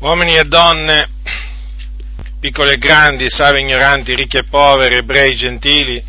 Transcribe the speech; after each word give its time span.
uomini 0.00 0.36
e 0.36 0.44
donne, 0.44 1.08
piccoli 2.38 2.70
e 2.70 2.78
grandi, 2.78 3.28
savi 3.28 3.58
e 3.58 3.62
ignoranti, 3.62 4.14
ricchi 4.14 4.36
e 4.36 4.44
poveri, 4.44 4.96
ebrei, 4.96 5.34
gentili, 5.34 6.02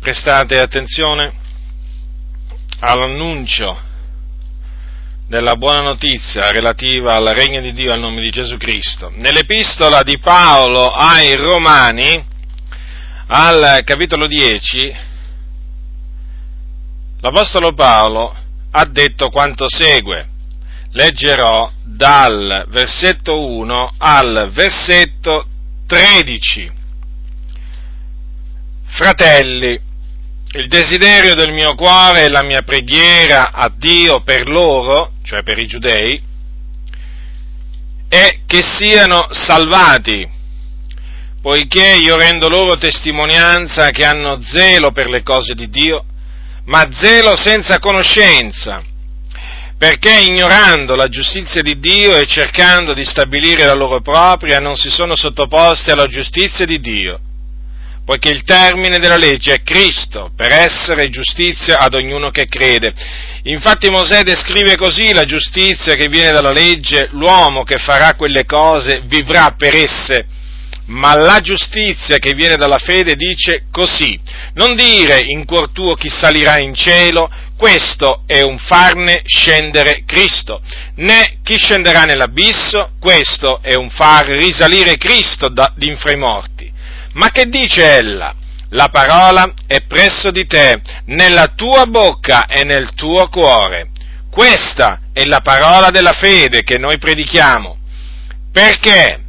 prestate 0.00 0.58
attenzione 0.58 1.32
all'annuncio 2.80 3.92
della 5.28 5.56
buona 5.56 5.80
notizia 5.80 6.50
relativa 6.50 7.14
al 7.14 7.26
regno 7.28 7.60
di 7.60 7.72
Dio 7.72 7.92
al 7.92 8.00
nome 8.00 8.20
di 8.20 8.30
Gesù 8.30 8.56
Cristo. 8.56 9.12
Nell'epistola 9.16 10.02
di 10.02 10.18
Paolo 10.18 10.90
ai 10.90 11.34
Romani, 11.36 12.26
al 13.28 13.80
capitolo 13.84 14.26
10, 14.26 14.94
l'Apostolo 17.20 17.72
Paolo 17.72 18.36
ha 18.72 18.84
detto 18.84 19.30
quanto 19.30 19.66
segue. 19.68 20.32
Leggerò 20.96 21.72
dal 21.82 22.66
versetto 22.68 23.44
1 23.44 23.94
al 23.98 24.50
versetto 24.52 25.44
13. 25.88 26.70
Fratelli, 28.86 29.76
il 30.52 30.68
desiderio 30.68 31.34
del 31.34 31.52
mio 31.52 31.74
cuore 31.74 32.22
e 32.22 32.28
la 32.28 32.44
mia 32.44 32.62
preghiera 32.62 33.50
a 33.50 33.72
Dio 33.76 34.20
per 34.20 34.48
loro, 34.48 35.14
cioè 35.24 35.42
per 35.42 35.58
i 35.58 35.66
giudei, 35.66 36.22
è 38.08 38.42
che 38.46 38.62
siano 38.62 39.26
salvati, 39.32 40.30
poiché 41.42 41.96
io 42.00 42.16
rendo 42.16 42.48
loro 42.48 42.78
testimonianza 42.78 43.90
che 43.90 44.04
hanno 44.04 44.40
zelo 44.40 44.92
per 44.92 45.08
le 45.08 45.24
cose 45.24 45.56
di 45.56 45.68
Dio, 45.68 46.04
ma 46.66 46.88
zelo 46.92 47.34
senza 47.34 47.80
conoscenza 47.80 48.92
perché 49.84 50.18
ignorando 50.18 50.96
la 50.96 51.08
giustizia 51.08 51.60
di 51.60 51.78
Dio 51.78 52.16
e 52.16 52.24
cercando 52.24 52.94
di 52.94 53.04
stabilire 53.04 53.66
la 53.66 53.74
loro 53.74 54.00
propria, 54.00 54.58
non 54.58 54.76
si 54.76 54.88
sono 54.88 55.14
sottoposti 55.14 55.90
alla 55.90 56.06
giustizia 56.06 56.64
di 56.64 56.80
Dio, 56.80 57.20
poiché 58.02 58.30
il 58.30 58.44
termine 58.44 58.98
della 58.98 59.18
legge 59.18 59.52
è 59.52 59.62
Cristo, 59.62 60.30
per 60.34 60.52
essere 60.52 61.10
giustizia 61.10 61.80
ad 61.80 61.92
ognuno 61.92 62.30
che 62.30 62.46
crede. 62.46 62.94
Infatti 63.42 63.90
Mosè 63.90 64.22
descrive 64.22 64.74
così 64.76 65.12
la 65.12 65.26
giustizia 65.26 65.92
che 65.92 66.08
viene 66.08 66.32
dalla 66.32 66.52
legge, 66.52 67.08
l'uomo 67.10 67.62
che 67.62 67.76
farà 67.76 68.14
quelle 68.14 68.46
cose 68.46 69.02
vivrà 69.04 69.54
per 69.54 69.74
esse 69.74 70.26
ma 70.86 71.16
la 71.16 71.40
giustizia 71.40 72.18
che 72.18 72.34
viene 72.34 72.56
dalla 72.56 72.78
fede 72.78 73.14
dice 73.14 73.64
così, 73.70 74.20
non 74.54 74.74
dire 74.74 75.22
in 75.24 75.46
cuor 75.46 75.70
tuo 75.70 75.94
chi 75.94 76.10
salirà 76.10 76.58
in 76.58 76.74
cielo, 76.74 77.30
questo 77.56 78.22
è 78.26 78.42
un 78.42 78.58
farne 78.58 79.22
scendere 79.24 80.04
Cristo, 80.04 80.60
né 80.96 81.38
chi 81.42 81.56
scenderà 81.56 82.04
nell'abisso, 82.04 82.92
questo 82.98 83.60
è 83.62 83.74
un 83.74 83.90
far 83.90 84.26
risalire 84.26 84.96
Cristo 84.96 85.48
da, 85.48 85.72
d'infra 85.74 86.12
i 86.12 86.16
morti. 86.16 86.72
Ma 87.14 87.30
che 87.30 87.46
dice 87.48 87.96
ella? 87.96 88.34
La 88.70 88.88
parola 88.88 89.52
è 89.66 89.82
presso 89.82 90.30
di 90.30 90.46
te, 90.46 90.80
nella 91.06 91.48
tua 91.54 91.86
bocca 91.86 92.46
e 92.46 92.64
nel 92.64 92.92
tuo 92.94 93.28
cuore. 93.28 93.90
Questa 94.30 95.00
è 95.12 95.24
la 95.24 95.40
parola 95.40 95.90
della 95.90 96.14
fede 96.14 96.64
che 96.64 96.76
noi 96.76 96.98
predichiamo. 96.98 97.78
Perché? 98.50 99.24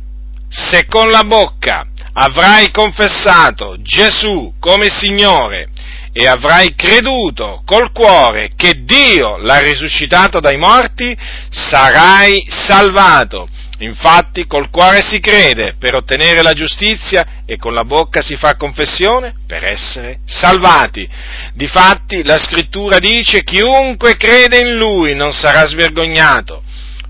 se 0.56 0.86
con 0.86 1.10
la 1.10 1.24
bocca 1.24 1.86
avrai 2.14 2.72
confessato 2.72 3.82
Gesù 3.82 4.54
come 4.60 4.90
Signore 4.90 5.70
e 6.18 6.28
avrai 6.28 6.76
creduto 6.76 7.62
col 7.66 7.92
cuore 7.92 8.52
che 8.56 8.86
Dio 8.86 9.36
l'ha 9.36 9.60
risuscitato 9.60 10.40
dai 10.40 10.56
morti, 10.56 11.14
sarai 11.50 12.46
salvato. 12.48 13.50
Infatti 13.80 14.48
col 14.48 14.70
cuore 14.70 15.02
si 15.02 15.20
crede 15.20 15.76
per 15.78 15.94
ottenere 15.94 16.42
la 16.42 16.54
giustizia 16.54 17.44
e 17.46 17.58
con 17.58 17.74
la 17.74 17.84
bocca 17.84 18.22
si 18.22 18.38
fa 18.38 18.56
confessione 18.56 19.34
per 19.46 19.66
essere 19.66 20.20
salvati. 20.24 21.06
Difatti 21.54 22.24
la 22.24 22.38
scrittura 22.38 23.00
dice 23.00 23.44
chiunque 23.44 24.16
crede 24.16 24.60
in 24.60 24.78
lui 24.78 25.16
non 25.16 25.34
sarà 25.34 25.66
svergognato, 25.68 26.64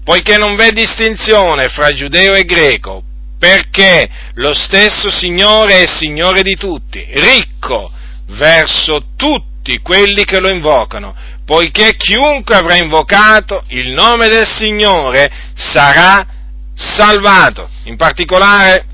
poiché 0.03 0.37
non 0.37 0.55
v'è 0.55 0.71
distinzione 0.71 1.67
fra 1.67 1.93
giudeo 1.93 2.33
e 2.33 2.43
greco, 2.43 3.03
perché 3.37 4.09
lo 4.33 4.55
stesso 4.55 5.11
Signore 5.11 5.83
è 5.83 5.87
Signore 5.87 6.41
di 6.41 6.55
tutti, 6.55 7.05
ricco 7.11 7.91
verso 8.27 9.07
tutti 9.15 9.79
quelli 9.79 10.23
che 10.25 10.39
lo 10.39 10.49
invocano, 10.49 11.15
poiché 11.45 11.95
chiunque 11.95 12.55
avrà 12.55 12.75
invocato 12.75 13.63
il 13.69 13.91
nome 13.91 14.27
del 14.27 14.47
Signore 14.47 15.31
sarà 15.53 16.25
salvato. 16.73 17.69
In 17.83 17.95
particolare 17.95 18.85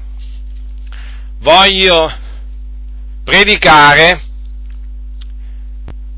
voglio 1.40 2.12
predicare 3.24 4.22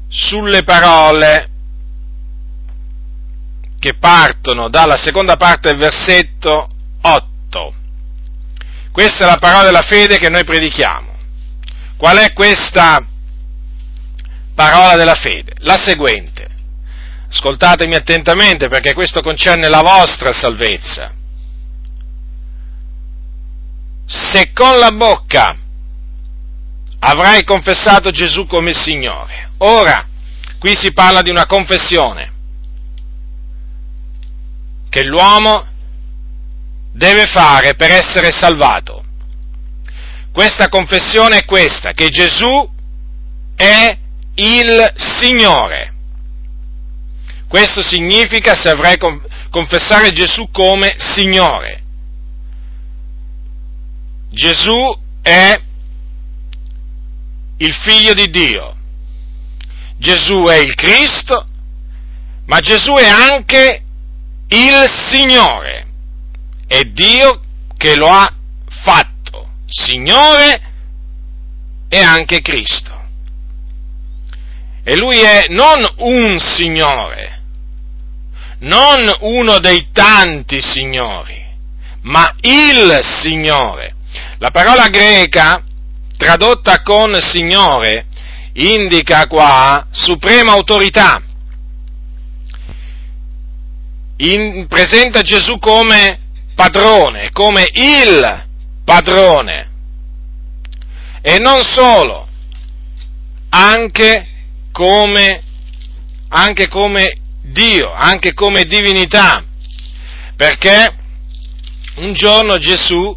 sulle 0.10 0.64
parole 0.64 1.50
che 3.80 3.96
partono 3.96 4.70
dalla 4.70 4.96
seconda 4.96 5.36
parte 5.36 5.70
del 5.70 5.78
versetto 5.78 6.70
8 7.02 7.82
questa 8.94 9.24
è 9.24 9.28
la 9.28 9.38
parola 9.38 9.64
della 9.64 9.82
fede 9.82 10.20
che 10.20 10.30
noi 10.30 10.44
predichiamo. 10.44 11.13
Qual 12.04 12.18
è 12.18 12.34
questa 12.34 13.02
parola 14.54 14.98
della 14.98 15.16
fede? 15.16 15.54
La 15.60 15.78
seguente. 15.78 16.50
Ascoltatemi 17.30 17.96
attentamente 17.96 18.68
perché 18.68 18.94
questo 18.94 19.22
concerne 19.22 19.70
la 19.70 19.80
vostra 19.80 20.34
salvezza. 20.34 21.14
Se 24.06 24.52
con 24.52 24.80
la 24.80 24.92
bocca 24.92 25.56
avrai 27.00 27.46
confessato 27.46 28.12
Gesù 28.12 28.48
come 28.48 28.74
Signore, 28.74 29.52
ora 29.60 30.06
qui 30.60 30.76
si 30.76 30.92
parla 30.92 31.22
di 31.22 31.30
una 31.30 31.46
confessione 31.46 32.34
che 34.90 35.06
l'uomo 35.06 35.66
deve 36.92 37.28
fare 37.28 37.76
per 37.76 37.92
essere 37.92 38.30
salvato. 38.32 39.03
Questa 40.34 40.68
confessione 40.68 41.38
è 41.38 41.46
questa, 41.46 41.92
che 41.92 42.10
Gesù 42.10 42.70
è 43.56 43.98
il 44.36 44.92
Signore. 44.96 45.94
Questo 47.48 47.84
significa 47.84 48.56
se 48.56 48.70
avrai 48.70 48.98
confessare 49.52 50.12
Gesù 50.12 50.50
come 50.52 50.96
Signore. 50.98 51.84
Gesù 54.32 55.00
è 55.22 55.54
il 57.58 57.74
figlio 57.74 58.14
di 58.14 58.30
Dio. 58.30 58.76
Gesù 59.98 60.46
è 60.50 60.56
il 60.56 60.74
Cristo, 60.74 61.46
ma 62.48 62.60
Gesù 62.60 62.96
è 62.96 63.08
anche 63.08 63.84
il 64.48 64.90
Signore 65.10 65.84
è 66.74 66.82
Dio 66.86 67.40
che 67.78 67.96
lo 67.96 68.08
ha 68.08 68.34
Signore 69.74 70.62
e 71.90 72.00
anche 72.00 72.42
Cristo. 72.42 73.02
E 74.84 74.96
lui 74.98 75.20
è 75.20 75.46
non 75.50 75.84
un 75.98 76.38
Signore, 76.40 77.42
non 78.60 79.12
uno 79.22 79.58
dei 79.60 79.88
tanti 79.92 80.62
Signori, 80.62 81.44
ma 82.02 82.32
il 82.42 83.00
Signore. 83.02 83.96
La 84.38 84.52
parola 84.52 84.90
greca 84.90 85.64
tradotta 86.18 86.84
con 86.84 87.20
Signore 87.22 88.06
indica 88.54 89.26
qua 89.26 89.88
suprema 89.90 90.52
autorità. 90.52 91.22
In, 94.18 94.68
presenta 94.68 95.22
Gesù 95.22 95.58
come 95.58 96.20
padrone, 96.54 97.32
come 97.32 97.68
il 97.74 98.52
padrone. 98.84 99.70
E 101.22 101.40
non 101.40 101.64
solo, 101.64 102.28
anche 103.50 104.28
come, 104.72 105.42
anche 106.30 106.68
come 106.68 107.18
Dio, 107.42 107.92
anche 107.94 108.34
come 108.34 108.64
divinità. 108.66 109.44
Perché 110.36 110.96
un 111.96 112.14
giorno 112.14 112.58
Gesù 112.58 113.16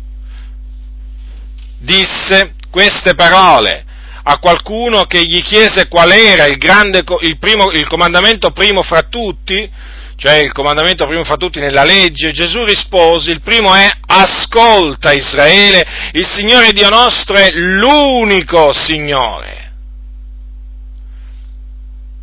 disse 1.79 2.55
queste 2.71 3.15
parole 3.15 3.85
a 4.29 4.39
qualcuno 4.39 5.05
che 5.05 5.25
gli 5.25 5.41
chiese 5.43 5.89
qual 5.89 6.11
era 6.11 6.47
il, 6.47 6.57
grande, 6.57 7.05
il, 7.21 7.39
primo, 7.39 7.71
il 7.71 7.87
comandamento 7.87 8.51
primo 8.51 8.83
fra 8.83 9.03
tutti, 9.03 9.71
cioè 10.17 10.37
il 10.37 10.53
comandamento 10.53 11.07
primo 11.07 11.25
fra 11.25 11.37
tutti 11.37 11.61
nella 11.61 11.85
legge, 11.85 12.33
Gesù 12.33 12.65
rispose, 12.65 13.31
il 13.31 13.43
primo 13.43 13.75
è 13.75 13.91
ascolta 14.07 15.13
Israele, 15.13 15.87
il 16.13 16.27
Signore 16.27 16.73
Dio 16.73 16.89
nostro 16.89 17.37
è 17.37 17.51
l'unico 17.53 18.73
Signore. 18.73 19.65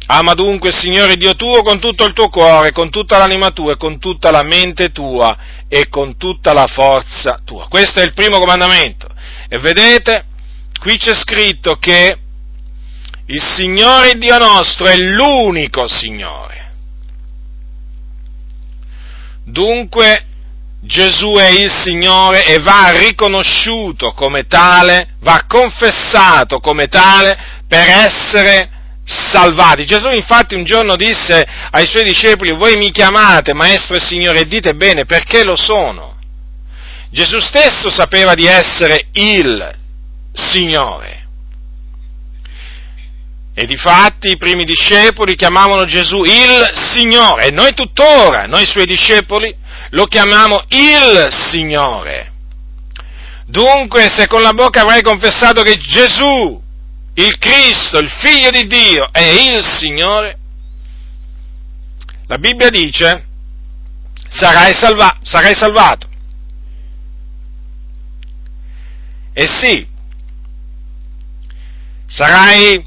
Ama 0.08 0.34
dunque 0.34 0.70
il 0.70 0.76
Signore 0.76 1.16
Dio 1.16 1.36
tuo 1.36 1.62
con 1.62 1.80
tutto 1.80 2.04
il 2.06 2.14
tuo 2.14 2.30
cuore, 2.30 2.72
con 2.72 2.90
tutta 2.90 3.18
l'anima 3.18 3.52
tua 3.52 3.78
con 3.78 4.00
tutta 4.00 4.32
la 4.32 4.44
mente 4.44 4.92
tua 4.92 5.38
e 5.70 5.88
con 5.88 6.18
tutta 6.18 6.52
la 6.52 6.68
forza 6.68 7.40
tua. 7.46 7.68
Questo 7.68 8.00
è 8.00 8.04
il 8.04 8.14
primo 8.14 8.40
comandamento. 8.40 9.08
E 9.48 9.60
vedete, 9.60 10.26
qui 10.80 10.98
c'è 10.98 11.14
scritto 11.14 11.76
che 11.76 12.18
il 13.28 13.42
Signore 13.42 14.16
Dio 14.16 14.38
nostro 14.40 14.88
è 14.88 14.98
l'unico 14.98 15.88
Signore. 15.88 16.73
Dunque 19.54 20.26
Gesù 20.82 21.36
è 21.36 21.50
il 21.50 21.72
Signore 21.72 22.44
e 22.48 22.58
va 22.58 22.90
riconosciuto 22.90 24.12
come 24.14 24.48
tale, 24.48 25.10
va 25.20 25.46
confessato 25.48 26.60
come 26.60 26.88
tale 26.88 27.38
per 27.68 27.88
essere 27.88 28.70
salvati. 29.06 29.86
Gesù 29.86 30.10
infatti 30.10 30.56
un 30.56 30.64
giorno 30.64 30.96
disse 30.96 31.46
ai 31.70 31.86
suoi 31.86 32.04
discepoli, 32.04 32.52
voi 32.54 32.78
mi 32.78 32.90
chiamate 32.90 33.54
Maestro 33.54 33.96
e 33.96 34.00
Signore 34.00 34.40
e 34.40 34.48
dite 34.48 34.74
bene 34.74 35.06
perché 35.06 35.44
lo 35.44 35.56
sono. 35.56 36.16
Gesù 37.12 37.38
stesso 37.40 37.92
sapeva 37.92 38.34
di 38.34 38.48
essere 38.48 39.10
il 39.12 39.78
Signore. 40.34 41.23
E 43.56 43.66
difatti 43.68 44.30
i 44.30 44.38
primi 44.38 44.64
discepoli 44.64 45.36
chiamavano 45.36 45.86
Gesù 45.86 46.24
il 46.24 46.72
Signore 46.74 47.48
e 47.48 47.52
noi 47.52 47.74
tuttora, 47.74 48.46
noi 48.46 48.66
suoi 48.66 48.86
discepoli, 48.86 49.56
lo 49.92 50.06
chiamiamo 50.06 50.64
il 50.70 51.28
Signore. 51.30 52.32
Dunque, 53.46 54.10
se 54.10 54.26
con 54.26 54.42
la 54.42 54.54
bocca 54.54 54.82
avrai 54.82 55.04
confessato 55.04 55.62
che 55.62 55.78
Gesù, 55.78 56.60
il 57.14 57.38
Cristo, 57.38 58.00
il 58.00 58.10
Figlio 58.10 58.50
di 58.50 58.66
Dio, 58.66 59.08
è 59.12 59.22
il 59.22 59.64
Signore, 59.64 60.40
la 62.26 62.38
Bibbia 62.40 62.70
dice, 62.70 63.26
sarai, 64.30 64.74
salva- 64.74 65.20
sarai 65.22 65.54
salvato. 65.54 66.08
E 69.34 69.46
sì, 69.46 69.88
sarai, 72.08 72.84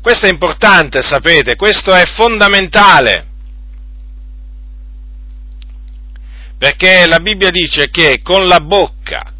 questo 0.00 0.26
è 0.26 0.30
importante, 0.30 1.02
sapete, 1.02 1.56
questo 1.56 1.92
è 1.92 2.04
fondamentale. 2.06 3.28
perché 6.58 7.06
la 7.06 7.20
Bibbia 7.20 7.50
dice 7.50 7.88
che 7.88 8.20
con 8.20 8.46
la 8.46 8.60
bocca 8.60 9.32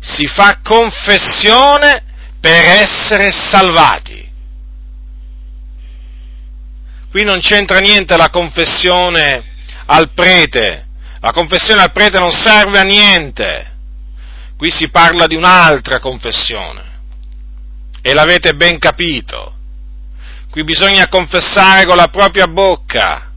si 0.00 0.26
fa 0.26 0.58
confessione 0.62 2.02
per 2.40 2.64
essere 2.64 3.30
salvati. 3.30 4.30
Qui 7.10 7.24
non 7.24 7.40
c'entra 7.40 7.78
niente 7.78 8.16
la 8.16 8.30
confessione 8.30 9.44
al 9.84 10.12
prete, 10.14 10.86
la 11.20 11.30
confessione 11.30 11.82
al 11.82 11.92
prete 11.92 12.18
non 12.18 12.32
serve 12.32 12.78
a 12.78 12.84
niente, 12.84 13.72
qui 14.56 14.70
si 14.70 14.88
parla 14.88 15.26
di 15.26 15.36
un'altra 15.36 16.00
confessione 16.00 17.00
e 18.00 18.14
l'avete 18.14 18.54
ben 18.54 18.78
capito. 18.78 19.56
Qui 20.52 20.64
bisogna 20.64 21.08
confessare 21.08 21.86
con 21.86 21.96
la 21.96 22.08
propria 22.08 22.46
bocca, 22.46 23.30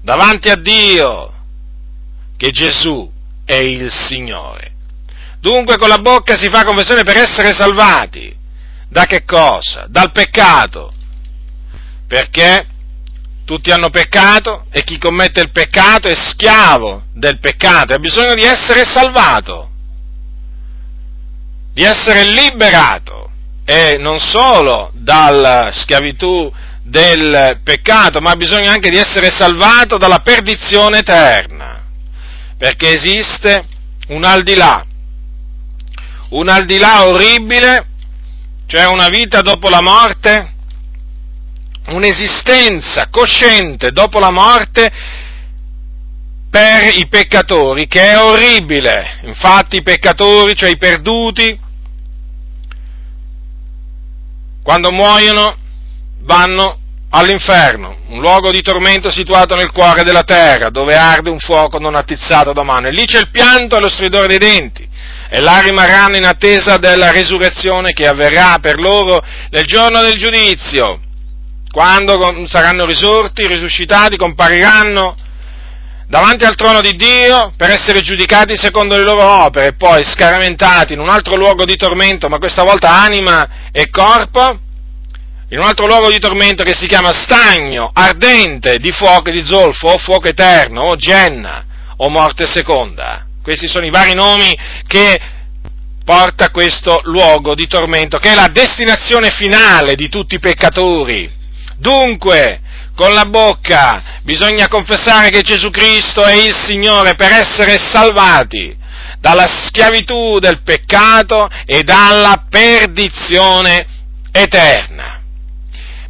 davanti 0.00 0.48
a 0.48 0.56
Dio, 0.56 1.30
che 2.38 2.50
Gesù 2.50 3.06
è 3.44 3.56
il 3.56 3.92
Signore. 3.92 4.72
Dunque 5.40 5.76
con 5.76 5.90
la 5.90 5.98
bocca 5.98 6.34
si 6.34 6.48
fa 6.48 6.64
confessione 6.64 7.02
per 7.02 7.18
essere 7.18 7.52
salvati. 7.52 8.34
Da 8.88 9.04
che 9.04 9.24
cosa? 9.24 9.84
Dal 9.90 10.10
peccato. 10.10 10.94
Perché 12.08 12.66
tutti 13.44 13.70
hanno 13.70 13.90
peccato 13.90 14.64
e 14.70 14.84
chi 14.84 14.96
commette 14.96 15.42
il 15.42 15.50
peccato 15.50 16.08
è 16.08 16.14
schiavo 16.14 17.08
del 17.12 17.40
peccato, 17.40 17.92
ha 17.92 17.98
bisogno 17.98 18.32
di 18.32 18.44
essere 18.44 18.86
salvato, 18.86 19.70
di 21.74 21.82
essere 21.82 22.24
liberato 22.24 23.21
e 23.64 23.96
non 23.98 24.18
solo 24.18 24.90
dalla 24.94 25.70
schiavitù 25.72 26.52
del 26.82 27.60
peccato, 27.62 28.20
ma 28.20 28.30
ha 28.30 28.36
bisogno 28.36 28.70
anche 28.70 28.90
di 28.90 28.96
essere 28.96 29.30
salvato 29.30 29.98
dalla 29.98 30.18
perdizione 30.18 30.98
eterna 30.98 31.72
perché 32.62 32.92
esiste 32.92 33.66
un 34.10 34.22
al 34.22 34.44
di 34.44 34.54
là, 34.54 34.86
un 36.28 36.48
al 36.48 36.64
di 36.64 36.78
là 36.78 37.08
orribile, 37.08 37.86
cioè 38.66 38.86
una 38.86 39.08
vita 39.08 39.40
dopo 39.40 39.68
la 39.68 39.80
morte, 39.80 40.52
un'esistenza 41.88 43.08
cosciente 43.10 43.90
dopo 43.90 44.20
la 44.20 44.30
morte 44.30 44.92
per 46.48 46.94
i 46.98 47.08
peccatori, 47.08 47.88
che 47.88 48.10
è 48.10 48.22
orribile. 48.22 49.18
Infatti 49.24 49.78
i 49.78 49.82
peccatori, 49.82 50.54
cioè 50.54 50.70
i 50.70 50.76
perduti, 50.76 51.58
quando 54.62 54.90
muoiono 54.90 55.56
vanno 56.20 56.78
all'inferno, 57.10 57.96
un 58.08 58.20
luogo 58.20 58.50
di 58.50 58.62
tormento 58.62 59.10
situato 59.10 59.54
nel 59.54 59.70
cuore 59.70 60.02
della 60.02 60.22
terra, 60.22 60.70
dove 60.70 60.96
arde 60.96 61.30
un 61.30 61.38
fuoco 61.38 61.78
non 61.78 61.94
attizzato 61.94 62.52
da 62.52 62.62
mano. 62.62 62.88
E 62.88 62.92
lì 62.92 63.04
c'è 63.04 63.18
il 63.18 63.30
pianto 63.30 63.76
e 63.76 63.80
lo 63.80 63.88
stridore 63.88 64.28
dei 64.28 64.38
denti. 64.38 64.88
E 65.28 65.40
là 65.40 65.60
rimarranno 65.60 66.16
in 66.16 66.24
attesa 66.24 66.76
della 66.76 67.10
risurrezione 67.10 67.92
che 67.92 68.06
avverrà 68.06 68.58
per 68.60 68.78
loro 68.78 69.22
nel 69.50 69.64
giorno 69.64 70.00
del 70.00 70.16
giudizio, 70.16 71.00
quando 71.70 72.44
saranno 72.46 72.84
risorti, 72.84 73.46
risuscitati, 73.46 74.16
compariranno 74.16 75.16
davanti 76.12 76.44
al 76.44 76.56
trono 76.56 76.82
di 76.82 76.94
Dio 76.94 77.54
per 77.56 77.70
essere 77.70 78.02
giudicati 78.02 78.54
secondo 78.54 78.98
le 78.98 79.02
loro 79.02 79.24
opere 79.24 79.68
e 79.68 79.72
poi 79.72 80.04
scaramentati 80.04 80.92
in 80.92 81.00
un 81.00 81.08
altro 81.08 81.36
luogo 81.36 81.64
di 81.64 81.74
tormento, 81.74 82.28
ma 82.28 82.36
questa 82.36 82.64
volta 82.64 83.00
anima 83.00 83.70
e 83.72 83.88
corpo, 83.88 84.58
in 85.48 85.58
un 85.58 85.64
altro 85.64 85.86
luogo 85.86 86.10
di 86.10 86.18
tormento 86.18 86.64
che 86.64 86.74
si 86.74 86.86
chiama 86.86 87.14
stagno 87.14 87.90
ardente 87.94 88.76
di 88.76 88.92
fuoco 88.92 89.30
e 89.30 89.32
di 89.32 89.42
zolfo, 89.42 89.86
o 89.86 89.96
fuoco 89.96 90.28
eterno, 90.28 90.82
o 90.82 90.96
genna, 90.96 91.64
o 91.96 92.10
morte 92.10 92.46
seconda. 92.46 93.24
Questi 93.42 93.66
sono 93.66 93.86
i 93.86 93.90
vari 93.90 94.12
nomi 94.12 94.54
che 94.86 95.18
porta 96.04 96.50
questo 96.50 97.00
luogo 97.04 97.54
di 97.54 97.66
tormento, 97.66 98.18
che 98.18 98.32
è 98.32 98.34
la 98.34 98.48
destinazione 98.52 99.30
finale 99.30 99.94
di 99.94 100.10
tutti 100.10 100.34
i 100.34 100.40
peccatori. 100.40 101.40
Dunque, 101.78 102.60
con 102.94 103.12
la 103.12 103.24
bocca 103.24 104.20
bisogna 104.22 104.68
confessare 104.68 105.30
che 105.30 105.42
Gesù 105.42 105.70
Cristo 105.70 106.24
è 106.24 106.34
il 106.34 106.54
Signore 106.54 107.14
per 107.14 107.32
essere 107.32 107.78
salvati 107.78 108.76
dalla 109.18 109.46
schiavitù 109.46 110.38
del 110.38 110.62
peccato 110.62 111.48
e 111.64 111.82
dalla 111.82 112.44
perdizione 112.48 113.86
eterna 114.30 115.20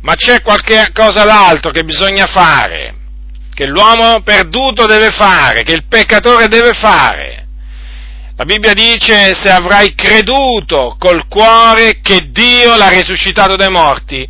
ma 0.02 0.14
c'è 0.14 0.42
qualche 0.42 0.90
cosa 0.92 1.24
d'altro 1.24 1.70
che 1.70 1.84
bisogna 1.84 2.26
fare, 2.26 2.94
che 3.54 3.66
l'uomo 3.66 4.20
perduto 4.22 4.86
deve 4.86 5.10
fare, 5.10 5.62
che 5.62 5.72
il 5.72 5.86
peccatore 5.86 6.48
deve 6.48 6.72
fare. 6.72 7.46
La 8.36 8.44
Bibbia 8.44 8.74
dice 8.74 9.34
se 9.34 9.50
avrai 9.50 9.94
creduto 9.94 10.96
col 10.98 11.28
cuore 11.28 12.00
che 12.00 12.30
Dio 12.30 12.74
l'ha 12.76 12.88
risuscitato 12.88 13.54
dai 13.54 13.70
morti. 13.70 14.28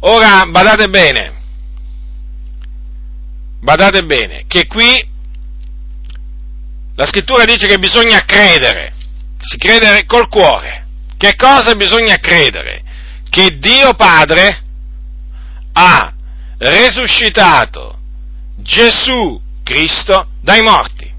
Ora 0.00 0.44
badate 0.46 0.88
bene, 0.88 1.34
badate 3.60 4.04
bene, 4.04 4.44
che 4.46 4.66
qui 4.66 5.14
la 6.94 7.06
scrittura 7.06 7.44
dice 7.44 7.66
che 7.66 7.78
bisogna 7.78 8.24
credere, 8.24 8.94
si 9.38 9.56
credere 9.58 10.04
col 10.06 10.28
cuore. 10.28 10.84
Che 11.16 11.34
cosa 11.34 11.74
bisogna 11.74 12.16
credere? 12.18 12.84
che 13.36 13.58
Dio 13.58 13.92
Padre 13.92 14.62
ha 15.72 16.10
resuscitato 16.56 17.98
Gesù 18.56 19.38
Cristo 19.62 20.28
dai 20.40 20.62
morti. 20.62 21.12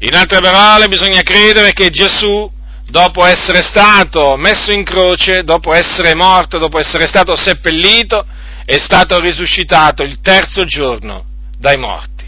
In 0.00 0.14
altre 0.14 0.40
parole 0.40 0.86
bisogna 0.88 1.22
credere 1.22 1.72
che 1.72 1.88
Gesù, 1.88 2.50
dopo 2.90 3.24
essere 3.24 3.62
stato 3.62 4.36
messo 4.36 4.72
in 4.72 4.82
croce, 4.84 5.44
dopo 5.44 5.72
essere 5.74 6.14
morto, 6.14 6.58
dopo 6.58 6.78
essere 6.78 7.06
stato 7.06 7.36
seppellito, 7.36 8.24
è 8.64 8.78
stato 8.78 9.20
risuscitato 9.20 10.02
il 10.02 10.20
terzo 10.20 10.64
giorno 10.64 11.24
dai 11.58 11.76
morti. 11.76 12.26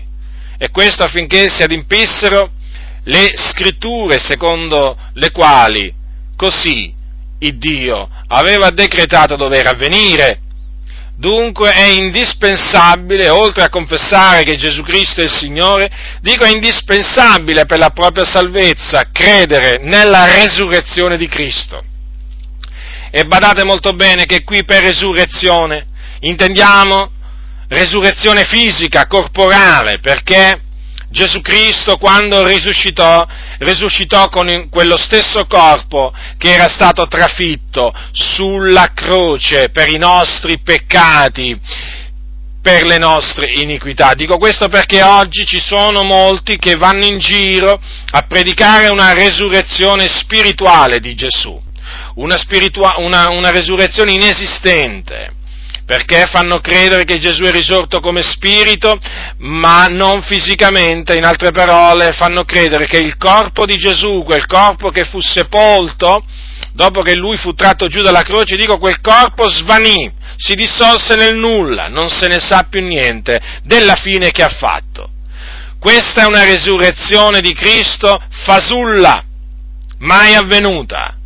E 0.59 0.71
questo 0.71 1.02
affinché 1.02 1.49
si 1.49 1.62
adempissero 1.62 2.52
le 3.05 3.33
scritture 3.35 4.19
secondo 4.19 4.97
le 5.14 5.31
quali 5.31 5.93
così 6.37 6.95
il 7.38 7.57
Dio 7.57 8.09
aveva 8.29 8.71
decretato 8.71 9.37
dover 9.37 9.67
avvenire. 9.67 10.40
Dunque 11.21 11.71
è 11.75 11.85
indispensabile, 11.85 13.29
oltre 13.29 13.65
a 13.65 13.69
confessare 13.69 14.43
che 14.43 14.57
Gesù 14.57 14.83
Cristo 14.83 15.21
è 15.21 15.25
il 15.25 15.31
Signore, 15.31 15.91
dico 16.23 16.45
è 16.45 16.50
indispensabile 16.50 17.67
per 17.67 17.77
la 17.77 17.91
propria 17.91 18.25
salvezza 18.25 19.11
credere 19.12 19.81
nella 19.83 20.25
resurrezione 20.25 21.19
di 21.19 21.29
Cristo. 21.29 21.85
E 23.11 23.25
badate 23.27 23.65
molto 23.65 23.93
bene 23.93 24.25
che 24.25 24.45
qui 24.45 24.65
per 24.65 24.83
resurrezione 24.83 25.89
intendiamo 26.21 27.11
resurrezione 27.69 28.45
fisica, 28.45 29.07
corporale, 29.07 29.99
perché 29.99 30.62
Gesù 31.11 31.40
Cristo 31.40 31.97
quando 31.97 32.47
risuscitò, 32.47 33.26
risuscitò 33.59 34.29
con 34.29 34.69
quello 34.71 34.97
stesso 34.97 35.45
corpo 35.47 36.12
che 36.38 36.52
era 36.52 36.69
stato 36.69 37.09
trafitto 37.09 37.93
sulla 38.12 38.93
croce 38.95 39.71
per 39.71 39.93
i 39.93 39.99
nostri 39.99 40.61
peccati, 40.61 41.59
per 42.62 42.85
le 42.85 42.97
nostre 42.99 43.50
iniquità. 43.55 44.14
Dico 44.14 44.38
questo 44.38 44.69
perché 44.69 45.02
oggi 45.02 45.45
ci 45.47 45.59
sono 45.59 46.05
molti 46.05 46.59
che 46.59 46.76
vanno 46.76 47.05
in 47.05 47.19
giro 47.19 47.81
a 48.11 48.23
predicare 48.23 48.87
una 48.87 49.12
resurrezione 49.12 50.07
spirituale 50.09 51.00
di 51.00 51.17
Gesù, 51.17 51.61
una, 52.14 52.38
spiritua- 52.38 52.95
una, 52.99 53.31
una 53.31 53.50
resurrezione 53.50 54.12
inesistente 54.12 55.38
perché 55.90 56.26
fanno 56.30 56.61
credere 56.61 57.02
che 57.02 57.18
Gesù 57.18 57.42
è 57.42 57.50
risorto 57.50 57.99
come 57.99 58.23
spirito, 58.23 58.97
ma 59.38 59.87
non 59.87 60.23
fisicamente, 60.23 61.16
in 61.16 61.25
altre 61.25 61.50
parole, 61.50 62.12
fanno 62.12 62.44
credere 62.44 62.87
che 62.87 62.99
il 62.99 63.16
corpo 63.16 63.66
di 63.66 63.76
Gesù, 63.76 64.23
quel 64.23 64.47
corpo 64.47 64.90
che 64.90 65.04
fu 65.04 65.20
sepolto, 65.20 66.25
dopo 66.75 67.02
che 67.02 67.16
lui 67.16 67.37
fu 67.38 67.54
tratto 67.54 67.88
giù 67.88 68.02
dalla 68.02 68.23
croce, 68.23 68.54
dico 68.54 68.78
quel 68.78 69.00
corpo 69.00 69.49
svanì, 69.49 70.09
si 70.37 70.54
dissolse 70.54 71.16
nel 71.16 71.35
nulla, 71.35 71.88
non 71.88 72.09
se 72.09 72.28
ne 72.28 72.38
sa 72.38 72.68
più 72.70 72.80
niente 72.80 73.40
della 73.64 73.97
fine 73.97 74.30
che 74.30 74.44
ha 74.44 74.56
fatto. 74.61 75.11
Questa 75.80 76.23
è 76.23 76.26
una 76.26 76.44
resurrezione 76.44 77.40
di 77.40 77.52
Cristo 77.52 78.16
fasulla, 78.44 79.25
mai 79.99 80.37
avvenuta, 80.37 81.16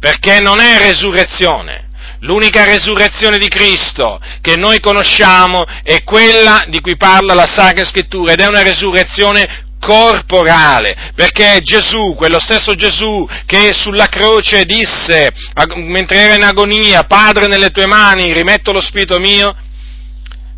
perché 0.00 0.40
non 0.40 0.58
è 0.60 0.78
resurrezione, 0.78 1.85
L'unica 2.20 2.64
resurrezione 2.64 3.38
di 3.38 3.48
Cristo 3.48 4.20
che 4.40 4.56
noi 4.56 4.80
conosciamo 4.80 5.64
è 5.82 6.02
quella 6.02 6.64
di 6.68 6.80
cui 6.80 6.96
parla 6.96 7.34
la 7.34 7.46
Sacra 7.46 7.84
Scrittura 7.84 8.32
ed 8.32 8.40
è 8.40 8.46
una 8.46 8.62
resurrezione 8.62 9.64
corporale, 9.78 11.12
perché 11.14 11.60
Gesù, 11.62 12.14
quello 12.16 12.40
stesso 12.40 12.74
Gesù 12.74 13.28
che 13.44 13.72
sulla 13.72 14.08
croce 14.08 14.64
disse, 14.64 15.30
mentre 15.76 16.18
era 16.18 16.34
in 16.34 16.42
agonia, 16.42 17.04
Padre 17.04 17.46
nelle 17.46 17.70
tue 17.70 17.86
mani, 17.86 18.32
rimetto 18.32 18.72
lo 18.72 18.80
spirito 18.80 19.18
mio, 19.18 19.54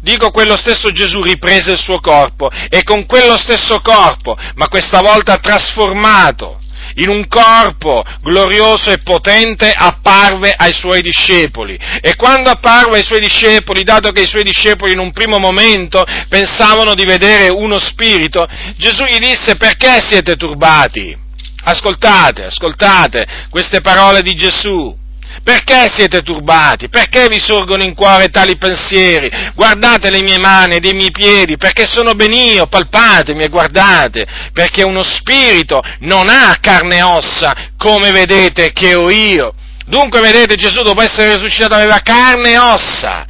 Dico 0.00 0.30
quello 0.30 0.56
stesso 0.56 0.90
Gesù 0.90 1.22
riprese 1.22 1.72
il 1.72 1.78
suo 1.78 1.98
corpo 1.98 2.48
e 2.68 2.84
con 2.84 3.04
quello 3.04 3.36
stesso 3.36 3.80
corpo, 3.80 4.36
ma 4.54 4.68
questa 4.68 5.00
volta 5.00 5.38
trasformato, 5.38 6.60
in 6.98 7.08
un 7.08 7.26
corpo 7.28 8.04
glorioso 8.22 8.90
e 8.90 8.98
potente, 8.98 9.72
apparve 9.74 10.54
ai 10.56 10.72
suoi 10.72 11.02
discepoli. 11.02 11.78
E 12.00 12.14
quando 12.16 12.50
apparve 12.50 12.98
ai 12.98 13.04
suoi 13.04 13.20
discepoli, 13.20 13.82
dato 13.82 14.10
che 14.10 14.22
i 14.22 14.28
suoi 14.28 14.44
discepoli 14.44 14.92
in 14.92 14.98
un 14.98 15.12
primo 15.12 15.38
momento 15.38 16.04
pensavano 16.28 16.94
di 16.94 17.04
vedere 17.04 17.48
uno 17.48 17.78
spirito, 17.78 18.46
Gesù 18.76 19.04
gli 19.04 19.18
disse 19.18 19.56
perché 19.56 20.00
siete 20.06 20.36
turbati? 20.36 21.16
Ascoltate, 21.64 22.44
ascoltate 22.44 23.26
queste 23.50 23.80
parole 23.80 24.22
di 24.22 24.34
Gesù. 24.34 24.96
Perché 25.42 25.90
siete 25.94 26.22
turbati? 26.22 26.88
Perché 26.88 27.28
vi 27.28 27.38
sorgono 27.38 27.82
in 27.82 27.94
cuore 27.94 28.28
tali 28.28 28.56
pensieri? 28.56 29.30
Guardate 29.54 30.10
le 30.10 30.22
mie 30.22 30.38
mani 30.38 30.76
ed 30.76 30.84
i 30.84 30.92
miei 30.92 31.10
piedi, 31.10 31.56
perché 31.56 31.86
sono 31.86 32.14
ben 32.14 32.32
io, 32.32 32.66
palpatemi 32.66 33.44
e 33.44 33.48
guardate, 33.48 34.26
perché 34.52 34.82
uno 34.82 35.02
spirito 35.02 35.82
non 36.00 36.28
ha 36.28 36.56
carne 36.60 36.98
e 36.98 37.02
ossa, 37.02 37.54
come 37.76 38.10
vedete 38.10 38.72
che 38.72 38.94
ho 38.94 39.10
io. 39.10 39.54
Dunque, 39.86 40.20
vedete, 40.20 40.54
Gesù 40.56 40.82
dopo 40.82 41.00
essere 41.00 41.32
risuscitato 41.32 41.74
aveva 41.74 42.00
carne 42.00 42.52
e 42.52 42.58
ossa, 42.58 43.26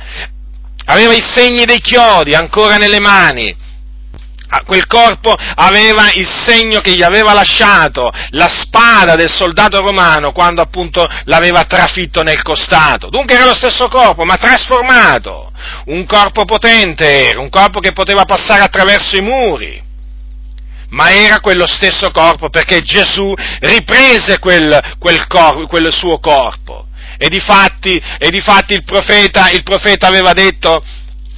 aveva 0.86 1.12
i 1.12 1.20
segni 1.20 1.64
dei 1.64 1.80
chiodi 1.80 2.34
ancora 2.34 2.76
nelle 2.76 2.98
mani, 2.98 3.54
quel 4.64 4.86
corpo 4.86 5.34
aveva 5.36 6.10
il 6.12 6.26
segno 6.26 6.80
che 6.80 6.92
gli 6.92 7.02
aveva 7.02 7.32
lasciato 7.32 8.10
la 8.30 8.48
spada 8.48 9.14
del 9.14 9.30
soldato 9.30 9.80
romano 9.80 10.32
quando 10.32 10.62
appunto 10.62 11.06
l'aveva 11.24 11.64
trafitto 11.64 12.22
nel 12.22 12.42
costato. 12.42 13.10
Dunque 13.10 13.34
era 13.34 13.44
lo 13.44 13.54
stesso 13.54 13.88
corpo, 13.88 14.24
ma 14.24 14.36
trasformato. 14.36 15.52
Un 15.86 16.06
corpo 16.06 16.44
potente 16.44 17.28
era, 17.28 17.40
un 17.40 17.50
corpo 17.50 17.80
che 17.80 17.92
poteva 17.92 18.24
passare 18.24 18.62
attraverso 18.62 19.16
i 19.16 19.20
muri. 19.20 19.82
Ma 20.90 21.10
era 21.10 21.40
quello 21.40 21.66
stesso 21.66 22.10
corpo 22.10 22.48
perché 22.48 22.80
Gesù 22.80 23.34
riprese 23.60 24.38
quel, 24.38 24.96
quel, 24.98 25.26
cor, 25.26 25.66
quel 25.66 25.92
suo 25.92 26.18
corpo. 26.18 26.86
E 27.18 27.28
difatti, 27.28 28.00
e 28.18 28.30
difatti 28.30 28.72
il, 28.72 28.84
profeta, 28.84 29.50
il 29.50 29.62
profeta 29.64 30.06
aveva 30.06 30.32
detto 30.32 30.82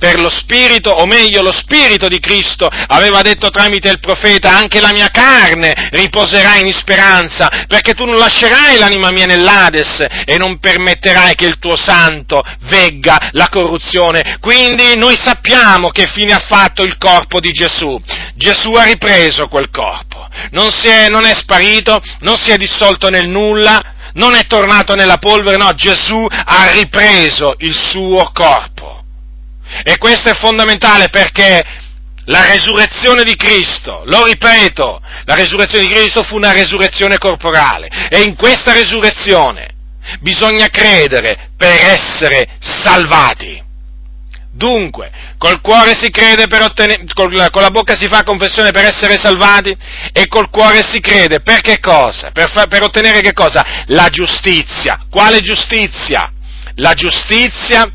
per 0.00 0.18
lo 0.18 0.30
Spirito, 0.30 0.90
o 0.90 1.04
meglio 1.04 1.42
lo 1.42 1.52
Spirito 1.52 2.08
di 2.08 2.18
Cristo, 2.18 2.66
aveva 2.66 3.20
detto 3.20 3.50
tramite 3.50 3.90
il 3.90 4.00
profeta, 4.00 4.56
anche 4.56 4.80
la 4.80 4.92
mia 4.92 5.10
carne 5.10 5.90
riposerà 5.90 6.56
in 6.56 6.72
speranza, 6.72 7.66
perché 7.68 7.92
tu 7.92 8.06
non 8.06 8.16
lascerai 8.16 8.78
l'anima 8.78 9.10
mia 9.10 9.26
nell'Ades 9.26 10.02
e 10.24 10.38
non 10.38 10.58
permetterai 10.58 11.34
che 11.34 11.44
il 11.44 11.58
tuo 11.58 11.76
santo 11.76 12.42
vegga 12.62 13.28
la 13.32 13.50
corruzione. 13.50 14.38
Quindi 14.40 14.96
noi 14.96 15.16
sappiamo 15.22 15.90
che 15.90 16.06
fine 16.06 16.32
ha 16.32 16.44
fatto 16.48 16.82
il 16.82 16.96
corpo 16.96 17.38
di 17.38 17.52
Gesù. 17.52 18.00
Gesù 18.34 18.72
ha 18.72 18.84
ripreso 18.84 19.48
quel 19.48 19.68
corpo, 19.68 20.26
non, 20.52 20.70
è, 20.82 21.08
non 21.10 21.26
è 21.26 21.34
sparito, 21.34 22.00
non 22.20 22.38
si 22.38 22.52
è 22.52 22.56
dissolto 22.56 23.10
nel 23.10 23.28
nulla, 23.28 23.82
non 24.14 24.34
è 24.34 24.46
tornato 24.46 24.94
nella 24.94 25.18
polvere, 25.18 25.58
no, 25.58 25.74
Gesù 25.74 26.26
ha 26.30 26.70
ripreso 26.70 27.54
il 27.58 27.74
suo 27.74 28.30
corpo. 28.32 28.99
E 29.82 29.96
questo 29.98 30.30
è 30.30 30.34
fondamentale 30.34 31.08
perché 31.08 31.62
la 32.24 32.46
resurrezione 32.46 33.24
di 33.24 33.34
Cristo, 33.34 34.02
lo 34.04 34.24
ripeto, 34.24 35.00
la 35.24 35.34
resurrezione 35.34 35.86
di 35.86 35.92
Cristo 35.92 36.22
fu 36.22 36.36
una 36.36 36.52
resurrezione 36.52 37.18
corporale 37.18 37.88
e 38.08 38.20
in 38.20 38.36
questa 38.36 38.72
resurrezione 38.72 39.68
bisogna 40.20 40.68
credere 40.68 41.50
per 41.56 41.76
essere 41.76 42.46
salvati. 42.58 43.68
Dunque, 44.52 45.10
col 45.38 45.60
cuore 45.60 45.94
si 45.94 46.10
crede 46.10 46.46
per 46.46 46.62
ottenere, 46.62 47.04
con 47.14 47.62
la 47.62 47.70
bocca 47.70 47.96
si 47.96 48.08
fa 48.08 48.24
confessione 48.24 48.70
per 48.70 48.84
essere 48.84 49.16
salvati 49.16 49.74
e 50.12 50.26
col 50.26 50.50
cuore 50.50 50.82
si 50.82 51.00
crede 51.00 51.40
per 51.40 51.60
che 51.60 51.78
cosa? 51.78 52.30
Per, 52.32 52.50
fa, 52.50 52.66
per 52.66 52.82
ottenere 52.82 53.20
che 53.20 53.32
cosa? 53.32 53.84
La 53.86 54.08
giustizia. 54.08 55.06
Quale 55.08 55.40
giustizia? 55.40 56.32
La 56.74 56.94
giustizia 56.94 57.90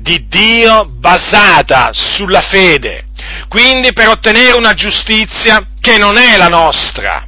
di 0.00 0.26
Dio 0.28 0.86
basata 0.98 1.90
sulla 1.92 2.40
fede. 2.40 3.04
Quindi 3.48 3.92
per 3.92 4.08
ottenere 4.08 4.56
una 4.56 4.74
giustizia 4.74 5.66
che 5.80 5.98
non 5.98 6.16
è 6.16 6.36
la 6.36 6.48
nostra, 6.48 7.26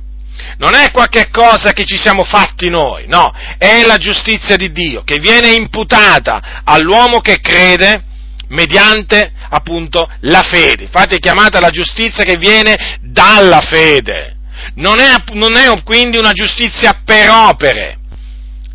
non 0.59 0.75
è 0.75 0.91
qualche 0.91 1.29
cosa 1.31 1.73
che 1.73 1.85
ci 1.85 1.97
siamo 1.97 2.25
fatti 2.25 2.69
noi, 2.69 3.07
no, 3.09 3.33
è 3.59 3.85
la 3.85 3.97
giustizia 3.97 4.57
di 4.57 4.71
Dio 4.71 5.02
che 5.02 5.19
viene 5.19 5.49
imputata 5.49 6.62
all'uomo 6.64 7.21
che 7.21 7.41
crede 7.41 8.05
mediante 8.49 9.33
appunto 9.50 10.09
la 10.21 10.43
fede. 10.43 10.85
Infatti 10.85 11.17
è 11.17 11.19
chiamata 11.19 11.61
la 11.61 11.71
giustizia 11.71 12.23
che 12.23 12.37
viene 12.37 12.99
dalla 13.00 13.61
fede. 13.61 14.37
Non 14.75 15.00
è, 15.00 15.14
non 15.33 15.57
è 15.57 15.83
quindi 15.83 16.19
una 16.19 16.33
giustizia 16.33 17.00
per 17.05 17.29
opere, 17.29 17.99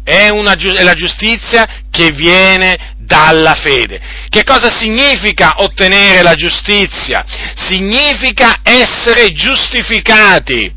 è, 0.04 0.30
una, 0.30 0.54
è 0.54 0.84
la 0.84 0.94
giustizia 0.94 1.66
che 1.90 2.12
viene 2.12 2.96
dalla 3.08 3.56
fede. 3.56 4.00
Che 4.28 4.44
cosa 4.44 4.70
significa 4.70 5.56
ottenere 5.64 6.22
la 6.22 6.36
giustizia? 6.36 7.26
Significa 7.56 8.60
essere 8.62 9.32
giustificati, 9.32 10.72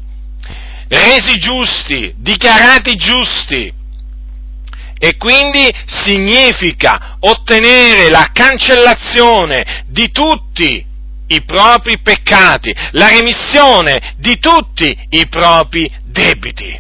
resi 0.89 1.37
giusti, 1.39 2.15
dichiarati 2.17 2.95
giusti. 2.95 3.79
E 5.03 5.17
quindi 5.17 5.69
significa 5.87 7.17
ottenere 7.21 8.11
la 8.11 8.31
cancellazione 8.33 9.85
di 9.89 10.11
tutti 10.13 10.87
i 11.27 11.43
propri 11.43 12.01
peccati, 12.01 12.75
la 12.93 13.09
remissione 13.09 14.15
di 14.19 14.39
tutti 14.39 14.97
i 15.11 15.27
propri 15.27 15.91
debiti. 16.05 16.79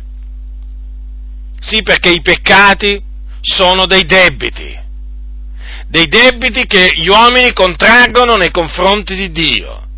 Sì, 1.59 1.83
perché 1.83 2.11
i 2.11 2.21
peccati 2.21 3.03
sono 3.41 3.87
dei 3.87 4.05
debiti 4.05 4.89
dei 5.91 6.07
debiti 6.07 6.67
che 6.67 6.93
gli 6.95 7.09
uomini 7.09 7.53
contraggono 7.53 8.37
nei 8.37 8.53
confronti 8.53 9.17
di 9.17 9.33
Dio. 9.33 9.89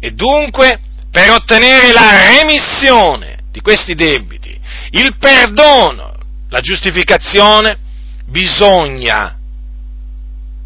E 0.00 0.12
dunque, 0.12 0.80
per 1.10 1.30
ottenere 1.30 1.92
la 1.92 2.38
remissione 2.38 3.40
di 3.50 3.60
questi 3.60 3.94
debiti, 3.94 4.58
il 4.92 5.16
perdono, 5.18 6.14
la 6.48 6.60
giustificazione, 6.60 7.76
bisogna 8.24 9.36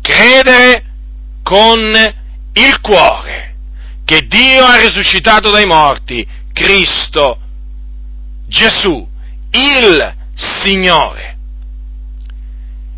credere 0.00 0.85
con 1.42 1.81
il 2.52 2.81
cuore 2.81 3.54
che 4.04 4.26
Dio 4.26 4.64
ha 4.64 4.76
risuscitato 4.76 5.50
dai 5.50 5.66
morti 5.66 6.25
Cristo 6.52 7.38
Gesù, 8.47 9.09
il 9.50 10.14
Signore. 10.35 11.32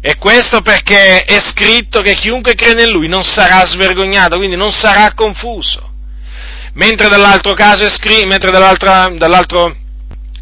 E 0.06 0.16
questo 0.18 0.60
perché 0.60 1.24
è 1.24 1.40
scritto 1.40 2.02
che 2.02 2.12
chiunque 2.12 2.54
crede 2.54 2.82
in 2.82 2.90
lui 2.90 3.08
non 3.08 3.24
sarà 3.24 3.64
svergognato, 3.64 4.36
quindi 4.36 4.54
non 4.54 4.70
sarà 4.70 5.14
confuso. 5.14 5.92
Mentre 6.74 7.08
dall'altro 7.08 7.54
caso 7.54 7.84
è 7.84 7.88
scritto, 7.88 8.26
mentre 8.26 8.50
dall'altra, 8.50 9.08
dall'altro, 9.16 9.74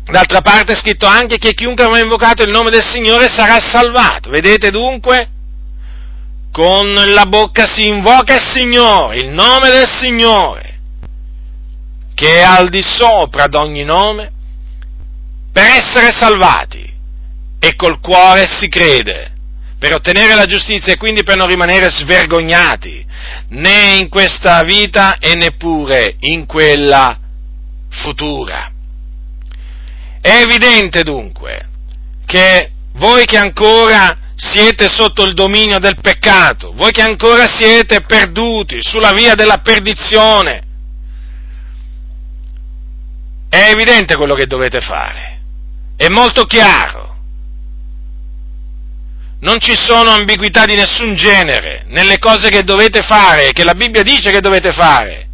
d'altra 0.02 0.40
parte 0.40 0.72
è 0.72 0.76
scritto 0.76 1.06
anche 1.06 1.38
che 1.38 1.54
chiunque 1.54 1.84
avrà 1.84 2.00
invocato 2.00 2.42
il 2.42 2.50
nome 2.50 2.70
del 2.70 2.84
Signore 2.84 3.28
sarà 3.28 3.60
salvato. 3.60 4.30
Vedete 4.30 4.72
dunque? 4.72 5.28
Con 6.50 6.92
la 6.92 7.26
bocca 7.26 7.64
si 7.64 7.86
invoca 7.86 8.34
il 8.34 8.42
Signore, 8.50 9.20
il 9.20 9.28
nome 9.28 9.70
del 9.70 9.88
Signore, 9.88 10.80
che 12.16 12.40
è 12.40 12.42
al 12.42 12.68
di 12.68 12.82
sopra 12.82 13.46
d'ogni 13.46 13.84
nome, 13.84 14.32
per 15.52 15.62
essere 15.62 16.10
salvati. 16.10 16.92
E 17.60 17.76
col 17.76 18.00
cuore 18.00 18.48
si 18.48 18.68
crede 18.68 19.31
per 19.82 19.94
ottenere 19.94 20.36
la 20.36 20.46
giustizia 20.46 20.92
e 20.92 20.96
quindi 20.96 21.24
per 21.24 21.36
non 21.36 21.48
rimanere 21.48 21.90
svergognati 21.90 23.04
né 23.48 23.96
in 23.96 24.08
questa 24.08 24.62
vita 24.62 25.18
e 25.18 25.34
neppure 25.34 26.14
in 26.20 26.46
quella 26.46 27.18
futura. 27.90 28.70
È 30.20 30.40
evidente 30.40 31.02
dunque 31.02 31.68
che 32.24 32.70
voi 32.92 33.24
che 33.24 33.36
ancora 33.36 34.16
siete 34.36 34.86
sotto 34.86 35.24
il 35.24 35.34
dominio 35.34 35.80
del 35.80 35.98
peccato, 36.00 36.72
voi 36.74 36.92
che 36.92 37.02
ancora 37.02 37.48
siete 37.48 38.02
perduti 38.02 38.78
sulla 38.80 39.10
via 39.10 39.34
della 39.34 39.62
perdizione, 39.64 40.62
è 43.48 43.68
evidente 43.72 44.14
quello 44.14 44.36
che 44.36 44.46
dovete 44.46 44.80
fare, 44.80 45.40
è 45.96 46.06
molto 46.06 46.44
chiaro 46.44 47.11
non 49.42 49.58
ci 49.58 49.74
sono 49.74 50.10
ambiguità 50.10 50.66
di 50.66 50.74
nessun 50.74 51.16
genere 51.16 51.84
nelle 51.88 52.18
cose 52.18 52.48
che 52.48 52.62
dovete 52.62 53.02
fare, 53.02 53.52
che 53.52 53.64
la 53.64 53.74
Bibbia 53.74 54.02
dice 54.02 54.30
che 54.30 54.40
dovete 54.40 54.72
fare, 54.72 55.28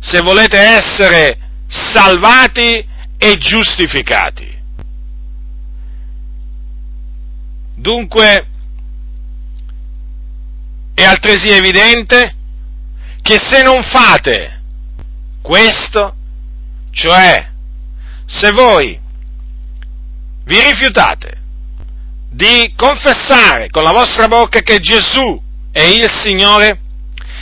se 0.00 0.20
volete 0.20 0.56
essere 0.56 1.38
salvati 1.66 2.86
e 3.18 3.36
giustificati. 3.36 4.56
Dunque, 7.76 8.46
è 10.94 11.04
altresì 11.04 11.50
evidente 11.50 12.34
che 13.20 13.38
se 13.38 13.62
non 13.62 13.82
fate 13.82 14.60
questo, 15.42 16.16
cioè 16.92 17.46
se 18.24 18.50
voi 18.52 18.98
vi 20.44 20.60
rifiutate 20.60 21.37
di 22.38 22.72
confessare 22.76 23.68
con 23.68 23.82
la 23.82 23.90
vostra 23.90 24.28
bocca 24.28 24.60
che 24.60 24.78
Gesù 24.78 25.42
è 25.72 25.82
il 25.82 26.08
Signore, 26.08 26.78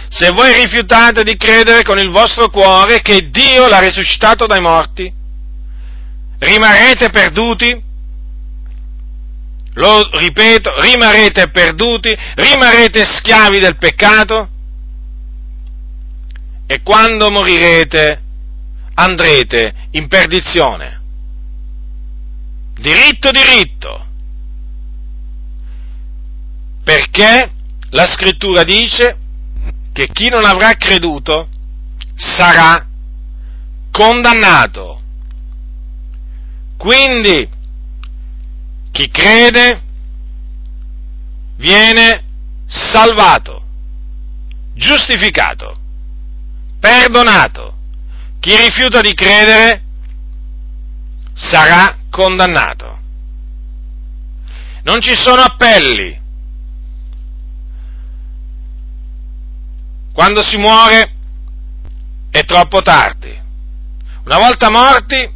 se 0.09 0.31
voi 0.31 0.55
rifiutate 0.55 1.23
di 1.23 1.37
credere 1.37 1.83
con 1.83 1.99
il 1.99 2.09
vostro 2.09 2.49
cuore 2.49 3.03
che 3.03 3.29
Dio 3.29 3.69
l'ha 3.69 3.81
risuscitato 3.81 4.47
dai 4.47 4.62
morti, 4.62 5.12
rimarrete 6.38 7.11
perduti, 7.11 7.79
lo 9.75 10.09
ripeto, 10.19 10.81
rimarrete 10.81 11.50
perduti, 11.50 12.17
rimarrete 12.35 13.05
schiavi 13.05 13.59
del 13.59 13.76
peccato? 13.76 14.49
E 16.67 16.81
quando 16.81 17.31
morirete 17.31 18.23
andrete 18.95 19.75
in 19.91 20.09
perdizione. 20.09 21.03
Diritto, 22.79 23.31
diritto 23.31 24.05
perché 26.87 27.50
la 27.90 28.07
scrittura 28.07 28.62
dice 28.62 29.19
che 29.93 30.07
chi 30.12 30.28
non 30.28 30.45
avrà 30.45 30.75
creduto 30.75 31.49
sarà 32.14 32.87
condannato. 33.90 35.02
Quindi 36.76 37.50
chi 38.93 39.10
crede 39.10 39.82
viene 41.56 42.23
salvato, 42.67 43.65
giustificato, 44.75 45.76
perdonato. 46.78 47.78
Chi 48.39 48.54
rifiuta 48.54 49.00
di 49.00 49.13
credere 49.13 49.82
sarà 51.34 51.99
condannato. 52.10 53.00
Non 54.84 55.00
ci 55.00 55.17
sono 55.17 55.43
appelli, 55.43 56.23
Quando 60.17 60.43
si 60.43 60.57
muore 60.57 61.13
è 62.31 62.43
troppo 62.45 62.81
tardi. 62.81 63.39
Una 64.25 64.39
volta 64.39 64.71
morti 64.71 65.31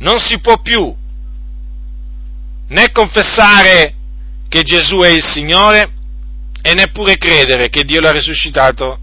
non 0.00 0.18
si 0.18 0.38
può 0.40 0.60
più 0.60 0.94
né 2.68 2.90
confessare 2.92 3.94
che 4.46 4.62
Gesù 4.62 4.98
è 4.98 5.08
il 5.08 5.22
Signore 5.22 5.90
e 6.60 6.74
neppure 6.74 7.16
credere 7.16 7.70
che 7.70 7.84
Dio 7.84 8.02
l'ha 8.02 8.10
risuscitato 8.10 8.98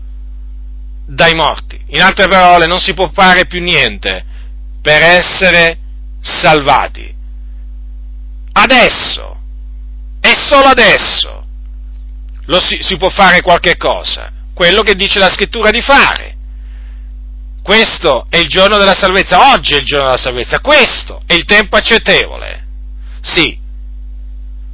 dai 1.08 1.34
morti. 1.34 1.82
In 1.88 2.02
altre 2.04 2.28
parole, 2.28 2.68
non 2.68 2.80
si 2.80 2.94
può 2.94 3.10
fare 3.12 3.48
più 3.48 3.60
niente 3.60 4.24
per 4.84 5.02
essere 5.02 5.80
salvati. 6.22 7.12
Adesso, 8.52 9.40
e 10.22 10.36
solo 10.36 10.68
adesso, 10.68 11.44
si, 12.60 12.78
si 12.82 12.98
può 12.98 13.10
fare 13.10 13.42
qualche 13.42 13.78
cosa 13.78 14.32
quello 14.54 14.82
che 14.82 14.96
dice 14.96 15.20
la 15.20 15.30
scrittura 15.30 15.70
di 15.70 15.82
fare. 15.82 16.36
Questo 17.64 18.26
è 18.30 18.38
il 18.38 18.48
giorno 18.48 18.78
della 18.78 18.96
salvezza, 18.96 19.54
oggi 19.54 19.74
è 19.74 19.78
il 19.78 19.86
giorno 19.86 20.08
della 20.08 20.18
salvezza, 20.18 20.60
questo 20.60 21.22
è 21.26 21.34
il 21.34 21.46
tempo 21.46 21.76
accettevole. 21.76 22.66
Sì, 23.22 23.58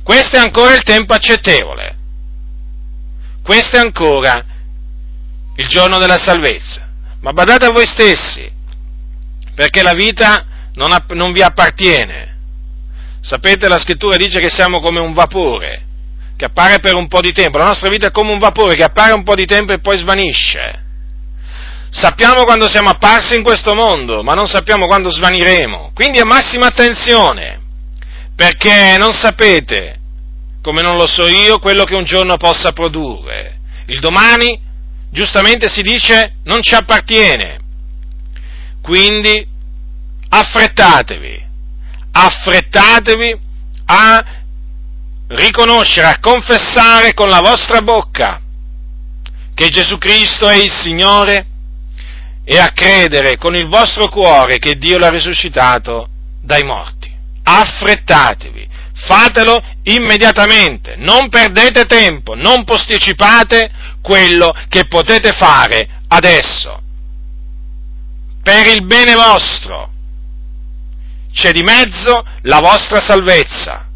questo 0.03 0.37
è 0.37 0.39
ancora 0.39 0.73
il 0.73 0.83
tempo 0.83 1.13
accettevole. 1.13 1.95
Questo 3.43 3.77
è 3.77 3.79
ancora 3.79 4.43
il 5.55 5.67
giorno 5.67 5.99
della 5.99 6.17
salvezza. 6.17 6.87
Ma 7.21 7.33
badate 7.33 7.65
a 7.65 7.71
voi 7.71 7.85
stessi, 7.85 8.49
perché 9.53 9.81
la 9.81 9.93
vita 9.93 10.45
non, 10.75 10.95
non 11.09 11.31
vi 11.33 11.41
appartiene. 11.41 12.35
Sapete, 13.19 13.67
la 13.67 13.79
scrittura 13.79 14.15
dice 14.15 14.39
che 14.39 14.49
siamo 14.49 14.79
come 14.79 14.99
un 14.99 15.13
vapore 15.13 15.86
che 16.37 16.45
appare 16.45 16.79
per 16.79 16.95
un 16.95 17.07
po' 17.07 17.19
di 17.19 17.33
tempo, 17.33 17.57
la 17.57 17.65
nostra 17.65 17.89
vita 17.89 18.07
è 18.07 18.11
come 18.11 18.31
un 18.31 18.39
vapore 18.39 18.75
che 18.75 18.83
appare 18.83 19.13
un 19.13 19.23
po' 19.23 19.35
di 19.35 19.45
tempo 19.45 19.73
e 19.73 19.79
poi 19.79 19.97
svanisce. 19.97 20.85
Sappiamo 21.89 22.43
quando 22.43 22.69
siamo 22.69 22.89
apparsi 22.89 23.35
in 23.35 23.43
questo 23.43 23.73
mondo, 23.73 24.21
ma 24.21 24.33
non 24.33 24.45
sappiamo 24.45 24.85
quando 24.85 25.09
svaniremo. 25.09 25.91
Quindi 25.95 26.19
a 26.19 26.25
massima 26.25 26.67
attenzione, 26.67 27.59
perché 28.35 28.97
non 28.99 29.13
sapete, 29.13 29.99
come 30.61 30.83
non 30.83 30.95
lo 30.95 31.07
so 31.07 31.27
io, 31.27 31.57
quello 31.57 31.85
che 31.85 31.95
un 31.95 32.03
giorno 32.03 32.37
possa 32.37 32.71
produrre. 32.71 33.59
Il 33.87 33.99
domani, 33.99 34.59
giustamente 35.09 35.67
si 35.69 35.81
dice, 35.81 36.35
non 36.43 36.61
ci 36.61 36.75
appartiene. 36.75 37.57
Quindi 38.83 39.47
affrettatevi, 40.29 41.45
affrettatevi 42.11 43.39
a 43.85 44.36
riconoscere, 45.27 46.07
a 46.07 46.19
confessare 46.19 47.13
con 47.13 47.29
la 47.29 47.41
vostra 47.41 47.81
bocca 47.81 48.41
che 49.53 49.69
Gesù 49.69 49.97
Cristo 49.97 50.47
è 50.47 50.55
il 50.55 50.71
Signore 50.71 51.45
e 52.45 52.59
a 52.59 52.71
credere 52.71 53.37
con 53.37 53.55
il 53.55 53.67
vostro 53.67 54.07
cuore 54.07 54.59
che 54.59 54.75
Dio 54.75 54.97
l'ha 54.97 55.09
risuscitato 55.09 56.07
dai 56.41 56.63
morti. 56.63 57.11
Affrettatevi, 57.43 58.67
fatelo 58.93 59.61
immediatamente, 59.83 60.95
non 60.97 61.29
perdete 61.29 61.85
tempo, 61.85 62.35
non 62.35 62.63
posticipate 62.63 63.71
quello 64.01 64.53
che 64.69 64.85
potete 64.85 65.31
fare 65.33 65.89
adesso. 66.07 66.81
Per 68.43 68.67
il 68.67 68.85
bene 68.85 69.15
vostro 69.15 69.91
c'è 71.33 71.51
di 71.51 71.63
mezzo 71.63 72.23
la 72.43 72.59
vostra 72.59 73.01
salvezza 73.01 73.86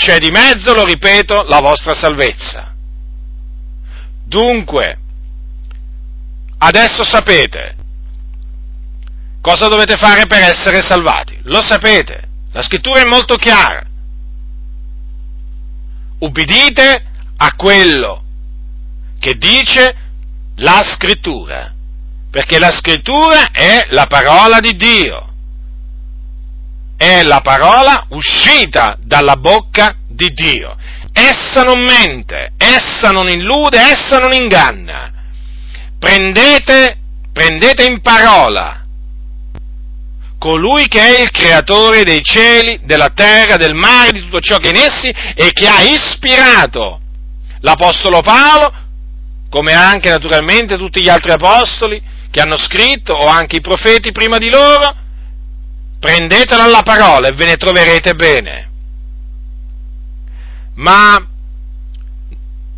c'è 0.00 0.16
di 0.16 0.30
mezzo, 0.30 0.72
lo 0.72 0.84
ripeto, 0.84 1.42
la 1.42 1.60
vostra 1.60 1.92
salvezza. 1.92 2.72
Dunque, 4.24 4.98
adesso 6.56 7.04
sapete 7.04 7.76
cosa 9.42 9.68
dovete 9.68 9.98
fare 9.98 10.26
per 10.26 10.40
essere 10.40 10.80
salvati. 10.80 11.38
Lo 11.42 11.60
sapete, 11.60 12.28
la 12.52 12.62
scrittura 12.62 13.02
è 13.02 13.04
molto 13.04 13.36
chiara. 13.36 13.84
Ubbidite 16.20 17.04
a 17.36 17.52
quello 17.54 18.24
che 19.18 19.36
dice 19.36 19.94
la 20.56 20.82
scrittura, 20.82 21.74
perché 22.30 22.58
la 22.58 22.70
scrittura 22.70 23.50
è 23.50 23.88
la 23.90 24.06
parola 24.06 24.60
di 24.60 24.76
Dio 24.76 25.29
è 27.00 27.22
la 27.22 27.40
parola 27.40 28.04
uscita 28.10 28.94
dalla 29.00 29.36
bocca 29.36 29.96
di 30.06 30.34
Dio. 30.34 30.76
Essa 31.14 31.62
non 31.62 31.80
mente, 31.80 32.52
essa 32.58 33.08
non 33.08 33.30
illude, 33.30 33.78
essa 33.78 34.18
non 34.18 34.34
inganna. 34.34 35.10
Prendete, 35.98 36.98
prendete 37.32 37.84
in 37.84 38.02
parola 38.02 38.84
colui 40.38 40.88
che 40.88 41.00
è 41.00 41.20
il 41.22 41.30
creatore 41.30 42.04
dei 42.04 42.22
cieli, 42.22 42.80
della 42.84 43.12
terra, 43.14 43.56
del 43.56 43.74
mare, 43.74 44.12
di 44.12 44.20
tutto 44.20 44.40
ciò 44.40 44.58
che 44.58 44.68
è 44.70 44.76
in 44.76 44.82
essi 44.82 45.08
e 45.08 45.52
che 45.52 45.66
ha 45.66 45.80
ispirato 45.80 47.00
l'Apostolo 47.60 48.20
Paolo, 48.20 48.74
come 49.48 49.72
anche 49.72 50.10
naturalmente 50.10 50.76
tutti 50.76 51.00
gli 51.00 51.08
altri 51.08 51.32
apostoli 51.32 52.02
che 52.30 52.42
hanno 52.42 52.58
scritto, 52.58 53.14
o 53.14 53.26
anche 53.26 53.56
i 53.56 53.62
profeti 53.62 54.12
prima 54.12 54.36
di 54.36 54.50
loro, 54.50 55.08
prendetelo 56.00 56.62
alla 56.62 56.82
parola 56.82 57.28
e 57.28 57.32
ve 57.32 57.44
ne 57.44 57.56
troverete 57.56 58.14
bene. 58.14 58.68
Ma 60.76 61.24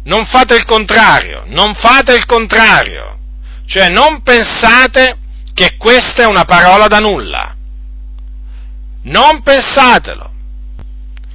non 0.05 0.27
fate 0.27 0.57
il 0.57 0.65
contrario, 0.65 1.45
non 1.47 1.75
fate 1.75 2.15
il 2.15 2.27
contrario, 2.27 3.19
cioè 3.67 3.89
non 3.89 4.23
pensate 4.23 5.17
che 5.55 5.77
questa 5.77 6.23
è 6.23 6.27
una 6.27 6.45
parola 6.45 6.89
da 6.89 6.99
nulla. 6.99 7.55
Non 9.05 9.43
pensatelo. 9.43 10.31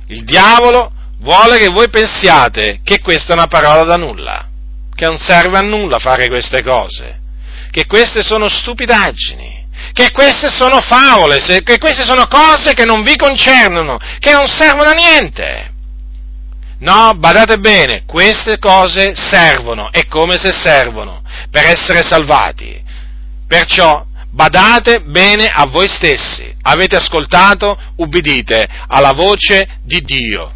Il 0.07 0.23
diavolo 0.23 0.91
vuole 1.19 1.57
che 1.57 1.69
voi 1.69 1.89
pensiate 1.89 2.81
che 2.83 2.99
questa 2.99 3.31
è 3.31 3.35
una 3.35 3.47
parola 3.47 3.83
da 3.83 3.95
nulla, 3.95 4.47
che 4.93 5.05
non 5.05 5.17
serve 5.17 5.57
a 5.57 5.61
nulla 5.61 5.99
fare 5.99 6.27
queste 6.27 6.61
cose, 6.63 7.19
che 7.71 7.85
queste 7.85 8.21
sono 8.21 8.49
stupidaggini, 8.49 9.56
che 9.93 10.11
queste 10.11 10.49
sono 10.49 10.79
favole, 10.81 11.37
che 11.37 11.77
queste 11.77 12.03
sono 12.03 12.27
cose 12.27 12.73
che 12.73 12.85
non 12.85 13.03
vi 13.03 13.15
concernono, 13.15 13.97
che 14.19 14.33
non 14.33 14.47
servono 14.47 14.89
a 14.89 14.93
niente. 14.93 15.71
No, 16.79 17.13
badate 17.15 17.57
bene, 17.57 18.03
queste 18.05 18.59
cose 18.59 19.15
servono, 19.15 19.91
e 19.91 20.05
come 20.05 20.37
se 20.37 20.51
servono, 20.51 21.23
per 21.49 21.65
essere 21.65 22.03
salvati. 22.03 22.79
Perciò 23.47 24.05
badate 24.29 25.01
bene 25.01 25.47
a 25.47 25.65
voi 25.65 25.87
stessi. 25.87 26.53
Avete 26.61 26.95
ascoltato? 26.95 27.77
Ubbidite 27.95 28.67
alla 28.87 29.13
voce 29.13 29.79
di 29.83 30.01
Dio. 30.01 30.51